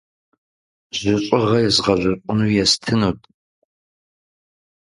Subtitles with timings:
[0.97, 3.19] Жьыщӏыгъэ езгъэжьыщӏыну естынут.